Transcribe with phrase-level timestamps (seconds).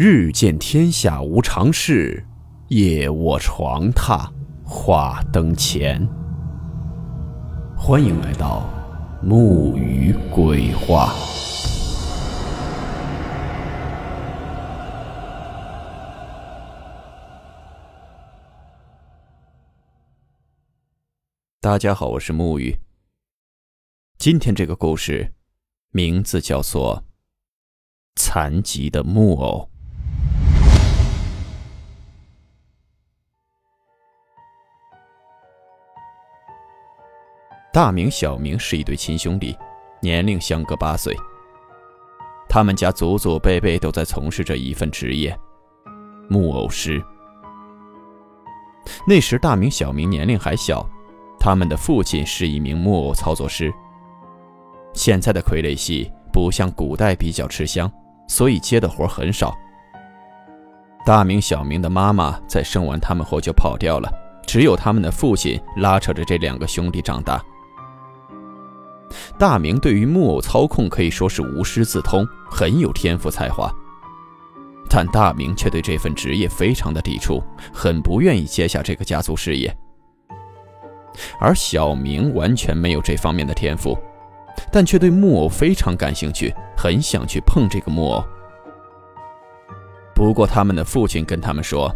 [0.00, 2.24] 日见天下无常事，
[2.68, 4.30] 夜卧床榻
[4.64, 6.08] 话灯前。
[7.76, 8.70] 欢迎来到
[9.20, 11.12] 木鱼鬼话。
[21.60, 22.78] 大家好，我是木鱼。
[24.16, 25.32] 今天这个故事
[25.90, 26.98] 名字叫做
[28.14, 29.68] 《残疾的木偶》。
[37.70, 39.56] 大明、小明是一对亲兄弟，
[40.00, 41.14] 年龄相隔八岁。
[42.48, 45.38] 他们家祖祖辈辈都在从事着一份职业——
[46.30, 47.02] 木偶师。
[49.06, 50.88] 那时，大明、小明年龄还小，
[51.38, 53.70] 他们的父亲是一名木偶操作师。
[54.94, 57.90] 现在的傀儡戏不像古代比较吃香，
[58.28, 59.54] 所以接的活很少。
[61.04, 64.10] 大明、小明的妈妈在生完他们后就跑掉了，
[64.46, 67.44] 只有他们的父亲拉扯着这两个兄弟长大。
[69.38, 73.72] 大明对于木偶操控可以说是无师自通，很有天赋才华。
[74.90, 77.42] 但大明却对这份职业非常的抵触，
[77.72, 79.74] 很不愿意接下这个家族事业。
[81.40, 83.96] 而小明完全没有这方面的天赋，
[84.72, 88.24] 但却对木偶非常感兴趣，很想去碰这个木偶。
[90.14, 91.94] 不过他们的父亲跟他们说：“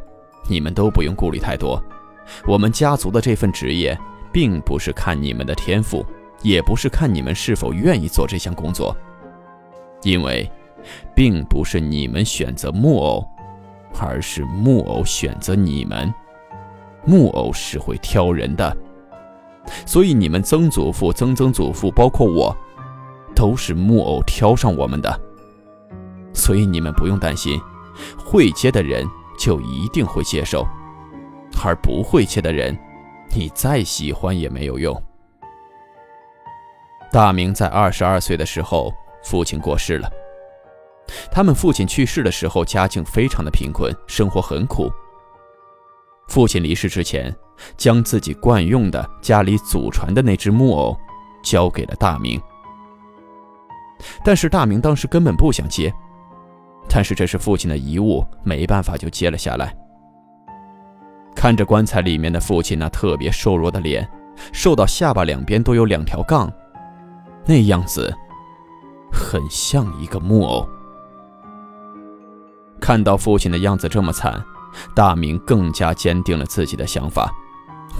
[0.48, 1.82] 你们都不用顾虑太多，
[2.46, 3.98] 我们家族的这份职业
[4.32, 6.04] 并不是看你们的天赋。”
[6.42, 8.96] 也不是看你们是否愿意做这项工作，
[10.02, 10.50] 因为，
[11.14, 13.24] 并不是你们选择木偶，
[14.00, 16.12] 而是木偶选择你们。
[17.04, 18.76] 木偶是会挑人的，
[19.86, 22.56] 所以你们曾祖父、曾曾祖父，包括我，
[23.34, 25.20] 都是木偶挑上我们的。
[26.32, 27.60] 所以你们不用担心，
[28.18, 29.06] 会接的人
[29.38, 30.66] 就一定会接受，
[31.64, 32.76] 而不会接的人，
[33.34, 35.00] 你再喜欢也没有用。
[37.12, 38.90] 大明在二十二岁的时候，
[39.22, 40.10] 父亲过世了。
[41.30, 44.90] 他们父亲去世的时候，家境非常的贫困，生活很苦。
[46.28, 47.34] 父亲离世之前，
[47.76, 50.96] 将自己惯用的家里祖传的那只木偶
[51.44, 52.40] 交给了大明。
[54.24, 55.92] 但是大明当时根本不想接，
[56.88, 59.76] 但是这是父亲的遗物，没办法就接了下来。
[61.36, 64.08] 看着棺材里面的父亲那特别瘦弱的脸，
[64.50, 66.50] 瘦到下巴两边都有两条杠。
[67.44, 68.12] 那样子，
[69.12, 70.66] 很像一个木偶。
[72.80, 74.42] 看到父亲的样子这么惨，
[74.94, 77.32] 大明更加坚定了自己的想法：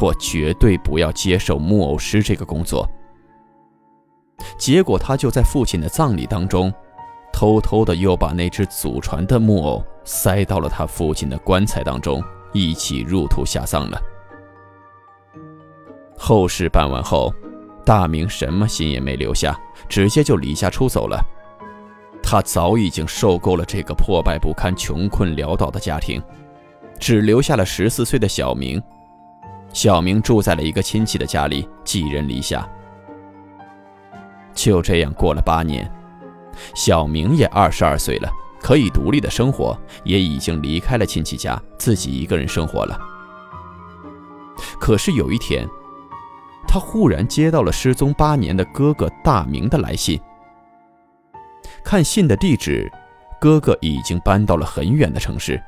[0.01, 2.89] 我绝对不要接受木偶师这个工作。
[4.59, 6.73] 结果他就在父亲的葬礼当中，
[7.33, 14.01] 偷偷的又把那只祖传的木偶塞到了他父亲的棺材当中，一起入土下葬了。
[16.17, 17.33] 后事办完后。
[17.85, 21.21] 大明什么心也没留下，直接就离家出走了。
[22.23, 26.23] 他早已经受够了这个破败不堪、穷困潦倒的家庭，
[26.99, 28.83] 只留下了十四岁的小明。
[29.73, 32.69] 小明住在了一个亲戚的家里，寄人篱下。
[34.55, 35.91] 就这样过了八年，
[36.75, 42.99] 小明也二十二岁了，可以独立的生活，也已经离开了亲戚家，自己一个人生活了。
[44.79, 45.67] 可是有一天，
[46.73, 50.19] 他忽然接到了失踪八年的哥哥大明的来信。
[51.85, 52.91] 看信的地址，
[53.39, 55.63] 哥哥已经搬到了很远的城市。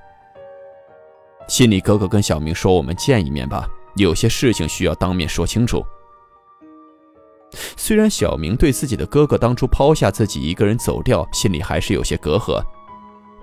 [1.47, 5.85] 信里哥哥跟小明说：“我们见一面吧，有些事情需要当面说清楚。”
[7.77, 12.63] 虽然小明对自己的哥哥当初抛下自己一个人走掉，心里还是有些隔阂，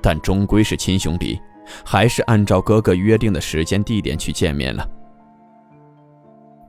[0.02, 1.40] 但终归是亲兄弟，
[1.86, 4.84] 还是按照哥哥约定的时间地点去见面了。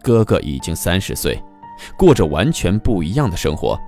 [0.02, 1.40] 哥哥已经三十岁，
[1.96, 3.78] 过着完全不一样的生活，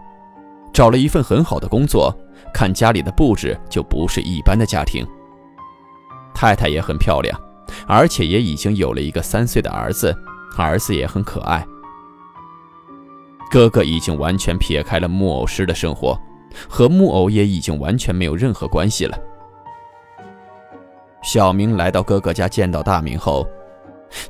[0.72, 2.16] 找了一份很好的工作，
[2.52, 5.06] 看家里的布置就不是一般的家庭。
[6.34, 7.38] 太太也很漂亮，
[7.86, 10.14] 而且也已经有了一个三岁的儿子，
[10.56, 11.64] 儿子也很可爱。
[13.50, 16.18] 哥哥已经完全撇开了木偶师的生活，
[16.68, 19.16] 和木偶也已经完全没有任何关系了。
[21.22, 23.46] 小明来到哥哥家，见到大明后。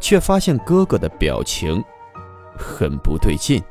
[0.05, 1.83] 却发现哥哥的表情
[2.59, 3.63] 很不对劲。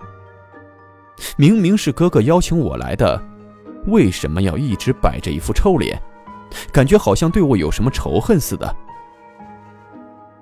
[1.38, 3.22] 明明是哥哥邀请我来的，
[3.86, 6.02] 为什么要一直摆着一副臭脸？
[6.72, 8.76] 感觉好像对我有什么仇恨似的。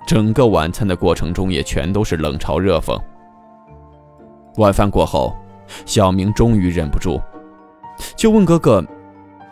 [0.08, 2.98] 整个晚餐的过程中也全都是冷嘲热讽。
[4.56, 5.36] 晚饭过后，
[5.86, 7.22] 小明终于忍不住，
[8.16, 8.82] 就问哥哥：“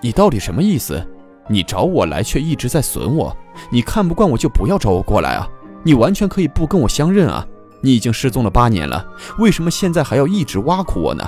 [0.02, 1.06] 你到底什么意思？
[1.50, 3.36] 你找我来却一直在损我，
[3.70, 5.46] 你看不惯我就不要找我过来啊！
[5.84, 7.46] 你完全可以不跟我相认啊！
[7.82, 11.24] 你已经失踪了八年了，为什么现在还要一直挖苦我呢？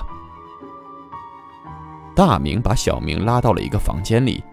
[2.14, 4.44] 大明把小明拉到了一个房间里，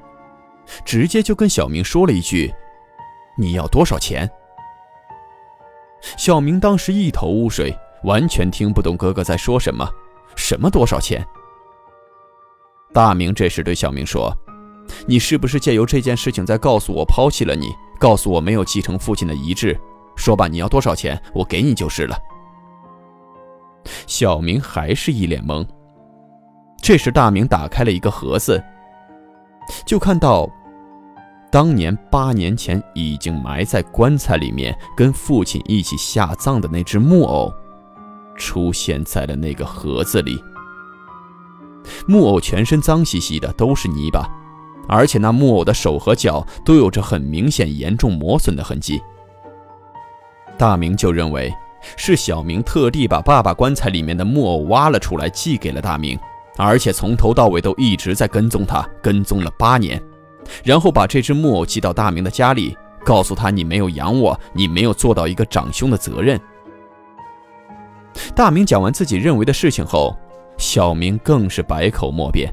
[0.84, 2.54] 直接就跟小明说了一句
[3.36, 4.30] ：“你要多少钱？”
[6.16, 9.84] 小明当时一头雾水，完全听不懂哥哥在说什么。
[10.36, 11.26] 什么多少钱？
[12.92, 14.32] 大明这时对小明说
[15.06, 19.79] ：“你是不是借由这件事情在告诉我抛弃了你，告诉我没有继承父亲的遗志？
[20.17, 22.17] 说吧，你要多少钱，我给你就是了。”
[24.06, 25.67] 小明还是一脸懵。
[26.82, 28.62] 这时，大明打开了一个盒子，
[29.87, 30.49] 就看到
[31.50, 37.52] 当年八年前已经埋在棺材里面，跟父亲一起下葬的那只木偶，
[38.37, 40.38] 出现在了那个盒子里。
[42.06, 44.29] 木偶全身脏兮兮的，都是泥巴，
[44.88, 49.00] 而且那木偶的手和脚都有着很明显、严重磨损的痕迹。
[50.56, 51.52] 大明就认为
[51.96, 56.19] 是小明特地把爸爸棺材里面的木偶挖了出来，寄给了大明。
[56.56, 60.02] 而且从头到尾都一直在跟踪他，跟踪了八年，
[60.64, 66.41] 然后把这只木偶寄到大明的家里，告诉他：“你没有养我，你没有做到一个长兄的责任。”
[68.34, 70.17] 大明讲完自己认为的事情后，
[70.56, 72.52] 小明更是百口莫辩。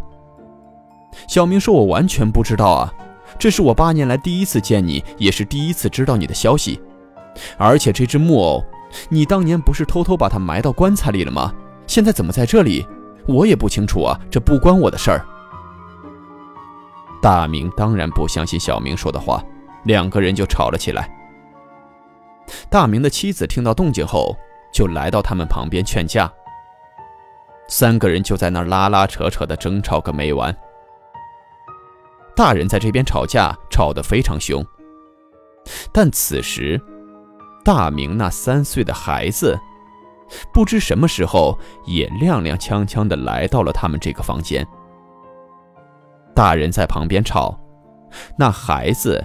[1.28, 2.94] 小明说：“我完全不知道啊，
[3.38, 6.80] 这是我八年来第一次见你，也是第一次知道你的消息。
[7.58, 8.64] 而且这只木偶，
[9.10, 11.54] 你当年不是偷偷把它埋到棺材里了吗？
[11.88, 12.86] 现在怎么在这里？”
[13.28, 15.26] 我也不清楚啊，这不关我的事儿。
[17.24, 19.44] 大明当然不相信小明说的话，
[19.86, 21.10] 两个人就吵了起来。
[22.70, 24.38] 大明的妻子听到动静后，
[24.72, 26.32] 就来到他们旁边劝架。
[27.68, 30.56] 三个人就在那儿拉拉扯扯的争吵个没完。
[32.36, 34.66] 大人在这边吵架，吵得非常凶。
[35.92, 36.80] 但此时，
[37.64, 39.58] 大明那三岁的孩子。
[40.52, 44.68] 不知什么时候，也踉踉跄跄地来到了他们这个房间。
[46.34, 47.58] 大人在旁边吵，
[48.36, 49.24] 那孩子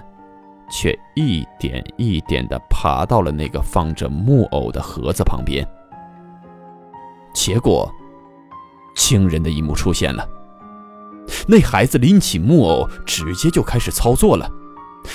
[0.69, 5.67] 却一点一点地爬到了那个放着木偶的盒子旁边。
[7.33, 7.91] 结果，
[8.95, 10.25] 惊人的一幕出现了：
[11.47, 14.49] 那孩子拎起木偶，直接就开始操作了，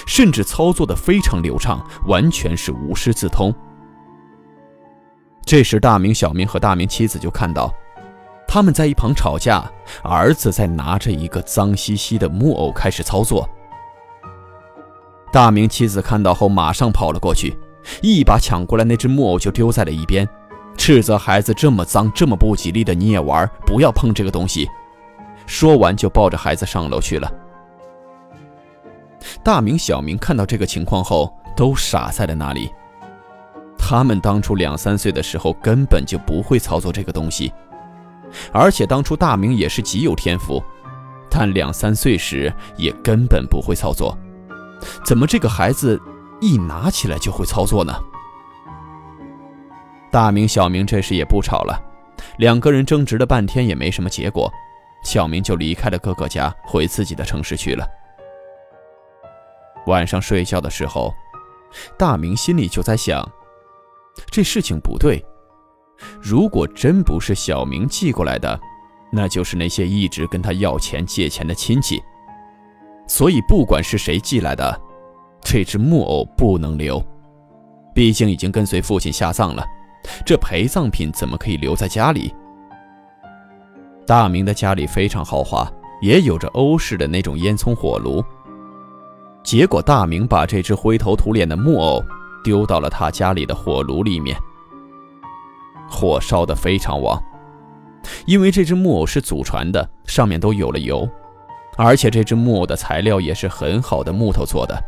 [0.06, 3.54] 甚至操作得非常流畅，完全是无师自通。
[5.44, 7.72] 这时，大明、小明和大明妻子就看到，
[8.48, 9.64] 他们在一旁吵架，
[10.02, 13.48] 儿子在拿着一个脏兮兮的木偶开始操作。
[15.32, 17.56] 大明妻子看到后，马上跑了过去，
[18.02, 20.28] 一把抢过来那只木偶就丢在了一边，
[20.76, 24.68] 斥责孩子这么脏、这么不吉利的你也玩，不要碰这个东西。
[25.46, 27.32] 说完就抱着孩子上楼去了。
[29.42, 32.70] 大明、小明看到这个情况后，都傻在了那里。
[33.78, 37.52] 他们当初两三岁的时候根本就不会操作这个东西，
[38.52, 40.62] 而且当初大明也是极有天赋，
[41.30, 44.16] 但两三岁时也根本不会操作。
[45.04, 46.00] 怎么这个孩子
[46.40, 47.94] 一拿起来就会操作呢？
[50.10, 51.80] 大明、小明这时也不吵了，
[52.38, 54.52] 两个人争执了半天也没什么结果，
[55.06, 57.86] 小明就离开了哥哥家，回自己的城市去了。
[59.86, 61.14] 晚上睡觉的时候，
[61.96, 63.24] 大明心里就在想。
[64.32, 65.24] 这事情不对，
[66.20, 68.58] 如果真不是小明寄过来的，
[69.12, 72.02] 那就是那些一直跟他要钱借钱的亲戚。
[73.06, 74.80] 所以不管是谁寄来的，
[75.40, 77.00] 这只木偶不能留，
[77.94, 79.64] 毕竟已经跟随父亲下葬了，
[80.24, 82.34] 这陪葬品怎么可以留在家里？
[84.06, 85.70] 大明的家里非常豪华，
[86.00, 88.24] 也有着欧式的那种烟囱火炉。
[89.42, 92.02] 结果大明把这只灰头土脸的木偶。
[92.44, 94.38] 丢到了他家里的火炉里面，
[95.90, 97.20] 火烧得非常旺。
[98.24, 101.08] 因为这只木偶是祖传的，上面都有了油，
[101.76, 104.80] 而且这只木偶的材料也是很好的木头做的。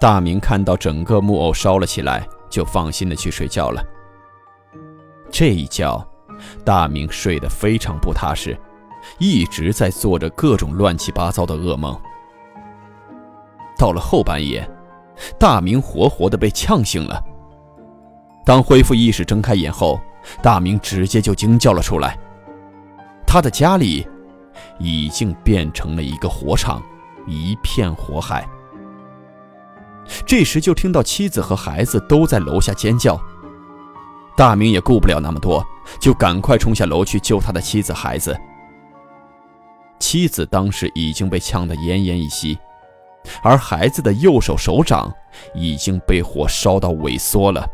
[0.00, 3.80] 大明看到整个木偶烧了起来，就放心的去睡觉了。
[5.30, 6.04] 这一觉，
[6.64, 8.58] 大明睡得非常不踏实，
[9.18, 11.98] 一直在做着各种乱七八糟的噩梦。
[13.78, 14.68] 到了后半夜。
[15.36, 17.20] 大明活活的被呛醒了。
[18.44, 20.00] 当恢复意识、睁开眼后，
[20.40, 22.16] 大明直接就惊叫了出来。
[23.26, 24.06] 他的家里
[24.78, 26.80] 已经变成了一个火场，
[27.26, 28.48] 一片火海。
[30.24, 33.20] 这时就听到妻子和孩子都在楼下尖叫。
[34.38, 35.66] 大明也顾不了那么多，
[35.98, 38.38] 就赶快冲下楼去救他的妻子、孩子。
[39.98, 42.56] 妻子当时已经被呛得奄奄一息，
[43.42, 45.12] 而孩子的右手手掌
[45.56, 47.66] 已经被火烧到萎缩了。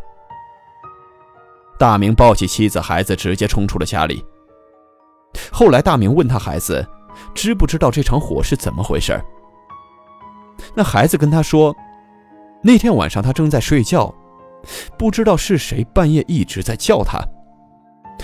[1.79, 4.25] 大明抱起妻子、孩子，直接冲出了家里。
[5.53, 6.89] 后来，大明问他孩子，
[7.35, 9.23] 知不知道这场火是怎么回事？
[10.75, 11.77] 那孩子跟他说，
[12.63, 14.15] 那天晚上他正在睡觉，
[14.99, 17.19] 不知道是谁半夜一直在叫他，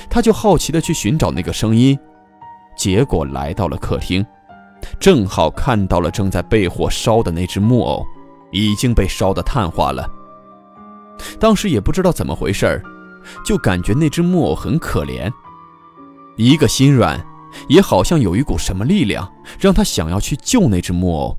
[0.09, 1.99] 他就好奇的去寻找那个声音，
[2.77, 4.25] 结果来到了客厅，
[4.99, 8.05] 正好看到了正在被火烧的那只木偶，
[8.51, 10.09] 已经被烧得碳化了。
[11.39, 12.83] 当时也不知道怎么回事
[13.45, 15.31] 就感觉那只木偶很可怜。
[16.37, 17.23] 一个心软，
[17.69, 21.37] 也好像有一股什么力量，让他想要去救那只木偶。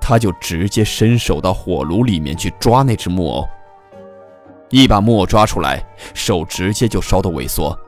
[0.00, 3.46] 他就直接伸手到火炉里面去抓那只木偶，
[4.72, 7.78] 一把木偶抓出来，手直接就烧得萎缩。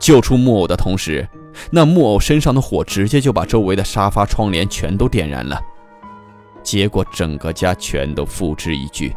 [0.00, 1.26] 救出木偶的同时，
[1.70, 5.60] 那木偶身上的火直接就把周围的沙发、窗帘全都点燃了，
[6.60, 9.14] 结果整个家全都付之一炬。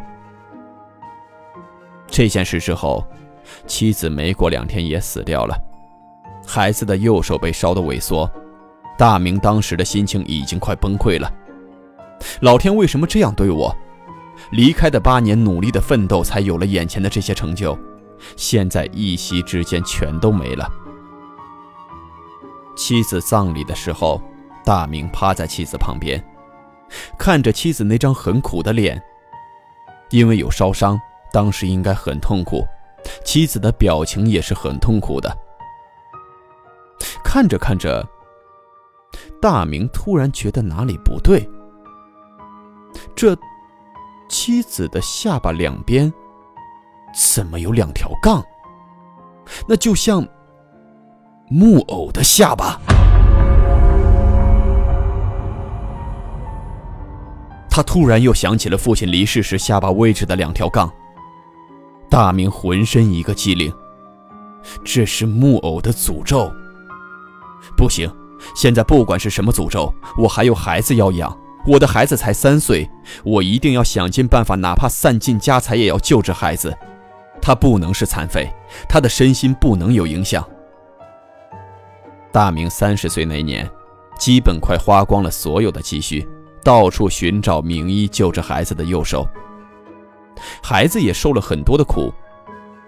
[2.06, 3.04] 这件事之后，
[3.66, 5.58] 妻子没过两天也死掉了。
[6.46, 8.30] 孩子的右手被烧得萎缩，
[8.96, 11.32] 大明当时的心情已经快崩溃了。
[12.42, 13.76] 老天为什么这样对我？
[14.52, 17.78] 离开的八年努力的奋斗，才有了眼前的这些成就，
[18.36, 20.70] 现在一夕之间全都没了。
[22.76, 24.22] 妻子葬礼的时候，
[24.66, 26.24] 大明趴在妻子旁边，
[27.18, 29.02] 看着妻子那张很苦的脸，
[30.10, 31.00] 因为有烧伤，
[31.32, 32.66] 当时应该很痛苦，
[33.24, 35.38] 妻子的表情也是很痛苦的。
[37.24, 38.04] 看着看着，
[39.40, 41.48] 大明突然觉得哪里不对。
[43.16, 43.38] 这
[44.30, 46.14] 妻子的下巴两边
[47.14, 48.42] 怎么有两条杠？
[49.68, 50.26] 那就像
[51.50, 52.80] 木偶的下巴。
[57.70, 60.92] 他突然又想起了父亲离世时下巴位置的两条杠。
[62.10, 63.74] 大明浑身一个机灵，
[64.84, 66.52] 这是木偶的诅咒。
[67.76, 68.12] 不行，
[68.56, 71.36] 现在不管是什么诅咒，我还有孩子要养，
[71.66, 72.90] 我的孩子才三岁，
[73.24, 76.76] 我一定要想尽办法，哪怕散尽家财也要救这孩子。
[77.42, 78.50] 他不能是残废，
[78.88, 80.48] 他的身心不能有影响。
[82.32, 83.70] 大明三十岁那年，
[84.18, 86.28] 基本快花光了所有的积蓄，
[86.64, 89.28] 到处寻找名医救这孩子的右手。
[90.62, 92.14] 孩子也受了很多的苦。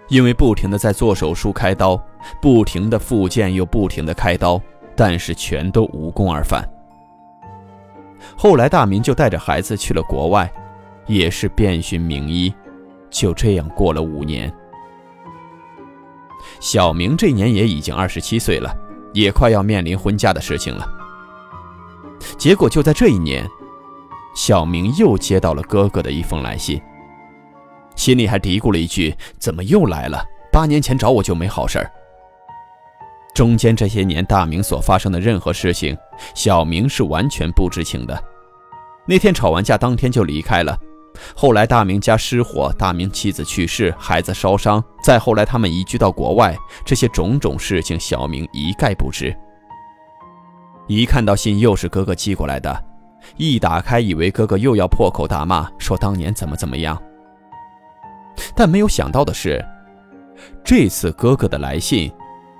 [0.08, 1.98] 因为不停的在做手术开刀，
[2.40, 4.60] 不停的复健又不停的开刀，
[4.94, 6.68] 但是全都无功而返。
[8.36, 10.52] 后来大明就带着孩子去了国外，
[11.06, 12.52] 也是遍寻名医，
[13.10, 14.52] 就这样过了五年。
[16.60, 18.74] 小明这年也已经二十七岁了，
[19.12, 20.86] 也快要面临婚嫁的事情了。
[22.36, 23.46] 结果就在这一年，
[24.34, 26.80] 小明又接到了哥哥的一封来信。
[27.94, 30.24] 心里还嘀咕了一句：“怎么又来了？
[30.50, 31.90] 八年前找我就没好事儿。”
[33.34, 35.96] 中间这些年，大明所发生的任何事情，
[36.34, 38.22] 小明是完全不知情的。
[39.06, 40.78] 那天吵完架，当天就离开了。
[41.34, 49.34] 后来大明家失火，大明妻子去世，孩子烧伤，再后来他们移居到国外，这些种种事情，小明一概不知。
[50.86, 52.84] 一看到信，又是哥哥寄过来的，
[53.36, 57.00] 一打开，以为哥哥又要破口大骂，说当年怎么怎么样。
[58.54, 59.64] 但没有想到的是，
[60.64, 62.10] 这次哥哥的来信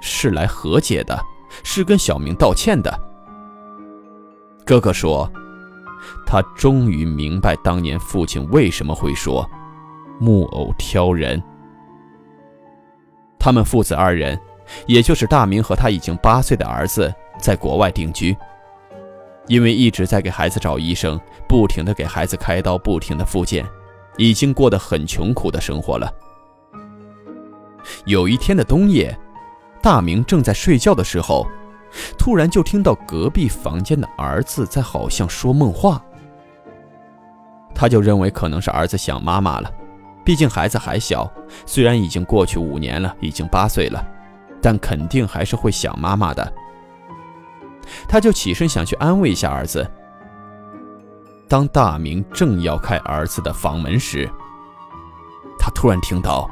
[0.02, 1.18] 是来和解的，
[1.62, 2.92] 是跟小明道歉的。
[4.66, 5.30] 哥哥说，
[6.26, 9.48] 他终于明白当年父亲为什么会说
[10.20, 11.42] “木偶挑人”。
[13.38, 14.38] 他们父子二人，
[14.86, 18.36] 也就是大明和他已经八岁的儿子，在国外定居，
[19.46, 23.64] 因为一直在给孩子找医生，不停的给孩子开刀，不停的复健。
[24.18, 26.12] 已经过得很穷苦的生活了。
[28.04, 29.18] 有一天的冬夜，
[29.82, 31.46] 大明正在睡觉的时候，
[32.16, 36.00] 突然就听到隔壁房间的儿子在好像说梦话。
[37.74, 39.70] 他就认为可能是儿子想妈妈了，
[40.24, 41.28] 毕竟孩子还小，
[41.66, 44.06] 虽然已经过去五年了，已经八岁了，
[44.60, 46.52] 但肯定还是会想妈妈的。
[48.06, 49.90] 他就起身想去安慰一下儿子。
[51.48, 54.30] 当大明正要开儿子的房门时，
[55.58, 56.48] 他突然听到，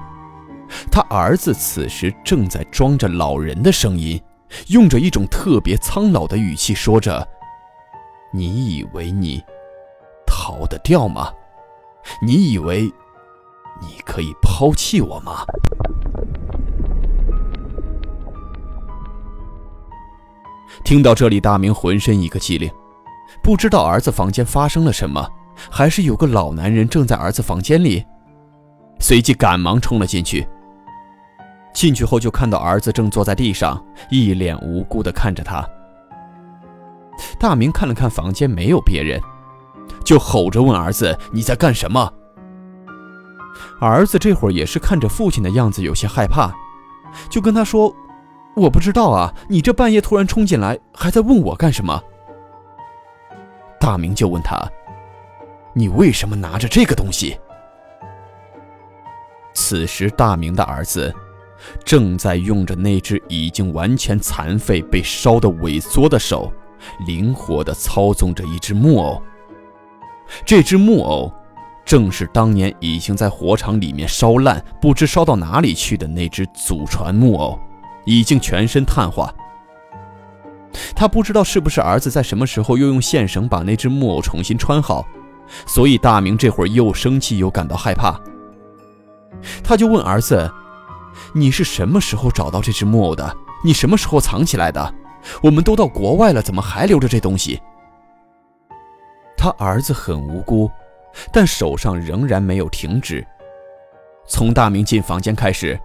[0.90, 4.20] 他儿子此时正在装着老人的声音，
[4.68, 7.26] 用着一种特别苍老的语气说着
[8.32, 9.42] ：“你以为你
[10.26, 11.32] 逃得掉吗？
[12.22, 12.82] 你以为
[13.80, 15.44] 你可以抛弃我吗？”
[20.84, 22.70] 听到这里，大明浑身一个激灵，
[23.42, 25.28] 不知道儿子房间发生了什么，
[25.70, 28.04] 还是有个老男人正在儿子房间里。
[28.98, 30.46] 随即赶忙冲了进去。
[31.72, 35.64] 进去后就看到儿子正坐在地上，一脸无辜地看着他。
[37.38, 39.20] 大明看了看房间，没有别人，
[40.04, 42.12] 就吼着问儿子：“你在干什么？”
[43.80, 46.52] 儿子这会儿也是看着父亲的样子，有些害怕，
[47.30, 47.94] 就跟他说
[48.56, 52.02] ：“我不知道啊，你这半夜突然冲进来，还在问我干什么？”
[53.80, 54.58] 大明就问他
[55.72, 57.38] ：“你为什么拿着这个东西？”
[59.54, 61.14] 此时，大明的儿子
[61.84, 66.52] 正在用着那只已经完全残废、被烧得萎缩的手，
[67.06, 69.22] 灵活地操纵着一只木偶。
[70.44, 71.32] 这只木偶。
[71.82, 77.58] 正是当年已经在火场里面烧烂、不知烧到哪里去的那只祖传木偶，
[78.04, 79.34] 已经全身碳化。
[80.94, 85.04] 他不知道是不是儿子在什么时候又用线绳把那只木偶重新穿好，
[85.66, 88.20] 所以大明这会儿又生气又感到害怕。
[89.64, 90.48] 他就问儿子
[91.34, 93.36] ：“你是什么时候找到这只木偶的？
[93.64, 94.94] 你什么时候藏起来的？
[95.42, 97.60] 我们都到国外了，怎么还留着这东西？”
[99.36, 100.70] 他儿子很无辜。
[101.32, 103.26] 但手上仍然没有停止。
[104.28, 105.76] 从大明进房间开始，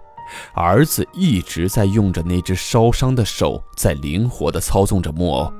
[0.54, 5.52] 儿子一直在用着那只烧伤的手，在灵活地操纵着木偶。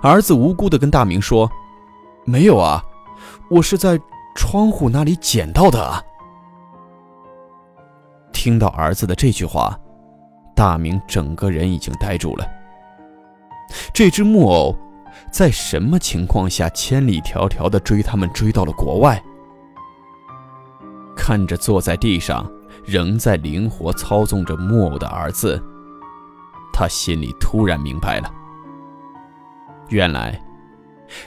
[0.00, 1.50] 儿子无辜地跟大明说
[2.24, 2.82] ：“没有啊，
[3.50, 4.00] 我是在
[4.34, 6.02] 窗户那里捡到的啊。”
[8.44, 9.74] 听到儿子的这句话，
[10.54, 12.46] 大明整个人已经呆住了。
[13.94, 14.76] 这只木偶。
[15.32, 19.22] 在什么情况下千里迢迢的追他们追到了国外？
[21.16, 22.46] 看着坐在地上
[22.84, 25.58] 仍在灵活操纵着木偶的儿子，
[26.70, 28.30] 他心里突然明白了。
[29.88, 30.38] 原来，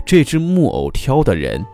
[0.06, 1.66] 这只木偶挑的人，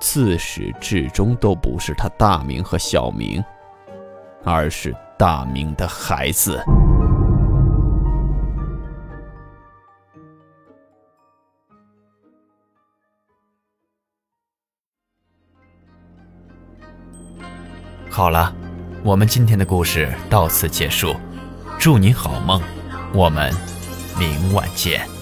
[0.00, 3.42] 自始至终都不是他大明和小明，
[4.44, 6.62] 而是大明的孩子。
[18.10, 18.54] 好了，
[19.02, 21.16] 我们今天的故事到此结束，
[21.78, 22.60] 祝你好梦，
[23.14, 23.50] 我们
[24.18, 25.21] 明晚见。